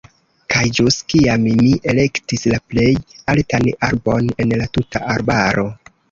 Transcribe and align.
Kaj 0.51 0.61
ĵus 0.75 0.95
kiam 1.13 1.43
mi 1.65 1.73
elektis 1.91 2.45
la 2.51 2.57
plej 2.71 2.85
altan 3.33 3.67
arbon 3.89 4.31
en 4.45 4.55
la 4.63 4.67
tuta 4.79 5.03
arbaro. 5.17 5.67